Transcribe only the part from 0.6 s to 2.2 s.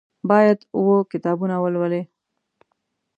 اووه کتابونه ولولي.